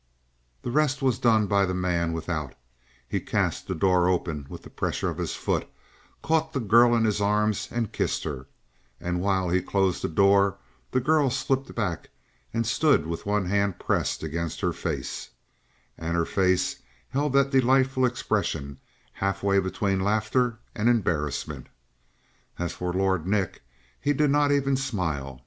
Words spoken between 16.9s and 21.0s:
held that delightful expression halfway between laughter and